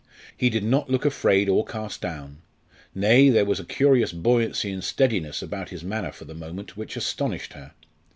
[0.35, 2.41] He did not look afraid or cast down
[2.95, 6.95] nay, there was a curious buoyancy and steadiness about his manner for the moment which
[6.97, 7.73] astonished her.